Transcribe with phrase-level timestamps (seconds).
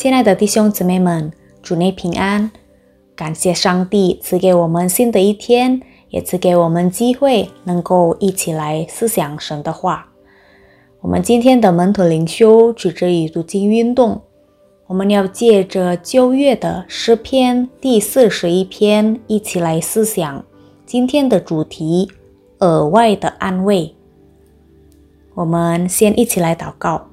[0.00, 2.50] 亲爱的弟兄姊妹们，主内平安！
[3.14, 5.78] 感谢上帝赐给我们新的一天，
[6.08, 10.08] 也赐给我们机会，能够一起来思想神的话。
[11.02, 14.22] 我们今天的门徒灵修取之于读经运动，
[14.86, 20.42] 我们要借着旧约的诗篇第四十一篇，一起来思想
[20.86, 22.10] 今天的主题：
[22.60, 23.94] 额外的安慰。
[25.34, 27.10] 我们先一起来祷告，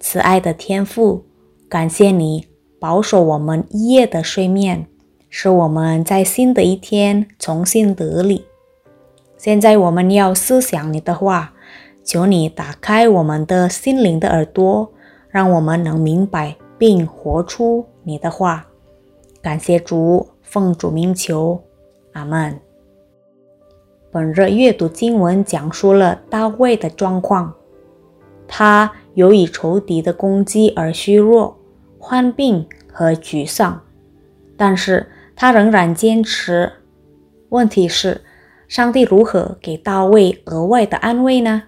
[0.00, 1.25] 慈爱的天父。
[1.68, 2.46] 感谢你
[2.78, 4.86] 保守我们一夜的睡眠，
[5.28, 8.44] 使我们在新的一天重新得力。
[9.36, 11.54] 现在我们要思想你的话，
[12.04, 14.92] 求你打开我们的心灵的耳朵，
[15.28, 18.68] 让我们能明白并活出你的话。
[19.42, 21.60] 感谢主，奉主名求，
[22.12, 22.60] 阿门。
[24.12, 27.52] 本日阅读经文讲述了大卫的状况，
[28.46, 28.92] 他。
[29.16, 31.55] 由于仇敌的攻击而虚弱、
[32.08, 33.82] 患病和沮丧，
[34.56, 36.70] 但是他仍然坚持。
[37.48, 38.20] 问题是，
[38.68, 41.64] 上帝如何给大卫额外的安慰呢？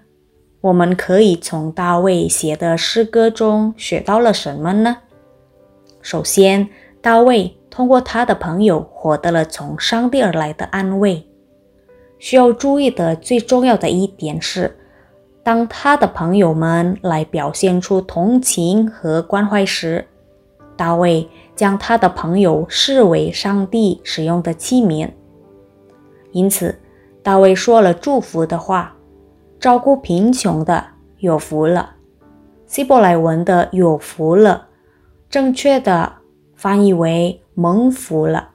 [0.61, 4.98] 我们可以从大卫写的诗歌中学到了什么呢？
[6.00, 6.69] 首先，
[7.00, 11.27] 大卫通过他的朋友获得了从上帝而来的安慰。
[12.20, 14.77] 需要注意的最重要的一点是。
[15.42, 20.06] 当他的朋友们来表现出同情和关怀时，
[20.79, 25.11] 大卫将他的朋友视为上帝使用的器皿。
[26.33, 26.79] 因此，
[27.23, 28.97] 大卫说了祝福的话
[29.61, 30.83] ：“照顾贫穷的
[31.19, 31.97] 有福了。”
[32.67, 34.69] 希伯来文的“有福了”，
[35.29, 36.12] 正确的
[36.55, 38.51] 翻译为“蒙福了”。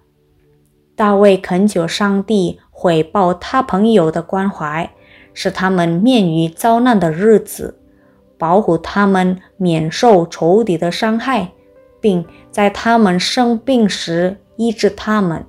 [0.95, 4.89] 大卫恳求上帝回报他朋友的关怀。
[5.35, 7.79] 使他们免于遭难的日子，
[8.37, 11.53] 保护他们免受仇敌的伤害，
[12.03, 15.45] 并在他们生病时医治他们。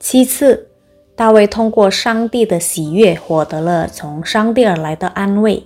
[0.00, 0.68] 其次，
[1.14, 5.62] 大卫通过上帝的喜悦获得了从上帝而来的安慰。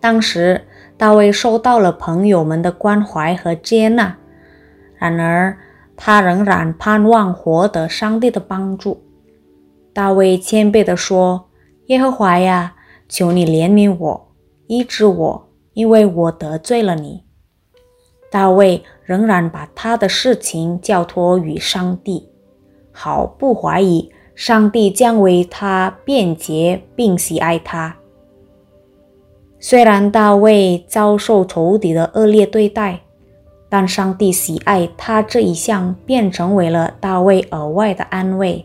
[0.00, 0.62] 当时，
[0.96, 4.16] 大卫受到了朋友们的关怀和接纳，
[4.94, 5.58] 然而
[5.96, 9.02] 他仍然盼望获得上帝的帮助。
[9.92, 11.46] 大卫谦卑地说。
[11.86, 12.76] 耶和华呀，
[13.08, 14.32] 求你怜悯我，
[14.68, 17.24] 医治我，因为我得罪了你。
[18.30, 22.28] 大卫仍然把他的事情交托于上帝，
[22.92, 27.96] 毫不怀疑上帝将为他辩解并喜爱他。
[29.58, 33.00] 虽然大卫遭受仇敌的恶劣对待，
[33.68, 38.64] 但上帝喜爱他这一项，便成为了大卫额外的安慰。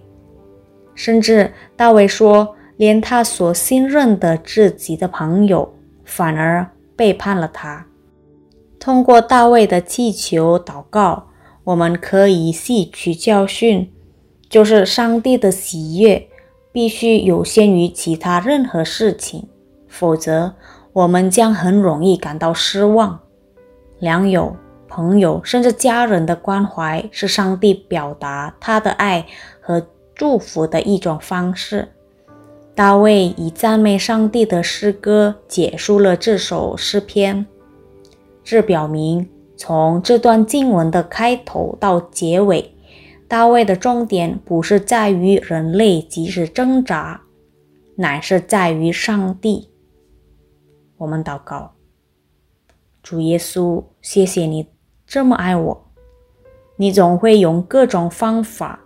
[0.93, 2.55] 甚至大卫说。
[2.77, 7.85] 连他所信任的自己的朋友，反而背叛了他。
[8.85, 11.29] 通过大卫的祈求祷告，
[11.63, 13.91] 我们可以吸取教训，
[14.47, 16.28] 就是上帝的喜悦
[16.72, 19.47] 必须优先于其他任何事情，
[19.88, 20.53] 否则
[20.94, 23.19] 我们将很容易感到失望。
[23.97, 24.56] 良友、
[24.88, 29.25] 朋友甚至家人的关怀，是上帝表达他的爱
[29.59, 31.88] 和祝福的一种方式。
[32.75, 37.47] 大卫以赞美上帝的诗歌结束了这首诗篇，
[38.45, 42.75] 这表明从这段经文的开头到结尾，
[43.28, 47.23] 大卫的重点不是在于人类即使挣扎，
[47.95, 49.72] 乃是在于上帝。
[50.97, 51.73] 我们祷告：
[53.01, 54.69] 主耶稣，谢谢你
[55.07, 55.88] 这么爱我，
[56.77, 58.81] 你总会用各种方法，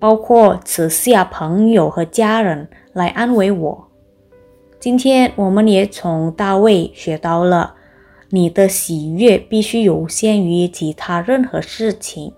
[0.00, 2.68] 包括慈下朋友和家人。
[2.92, 3.88] 来安慰我。
[4.80, 7.75] 今天我们也从大卫学到了，
[8.30, 12.32] 你的喜悦必须优先于其他任何事情。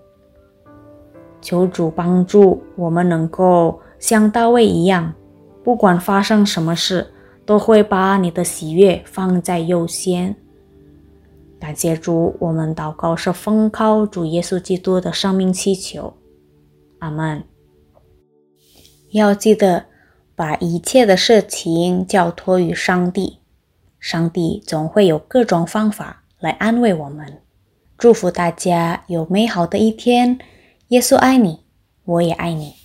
[1.41, 5.13] 求主帮助我们能够像大卫一样，
[5.63, 7.07] 不管发生什么事，
[7.45, 10.35] 都会把你的喜悦放在优先。
[11.59, 16.13] 感谢主，我们祷告是奉靠主耶稣基督的生命祈求，
[16.99, 17.43] 阿门。
[19.11, 19.85] 要记得。
[20.35, 23.39] 把一切的事情交托于上帝，
[23.99, 27.41] 上帝总会有各种方法来安慰我们。
[27.97, 30.39] 祝福大家有美好的一天。
[30.87, 31.65] 耶稣爱你，
[32.05, 32.78] 我也爱你。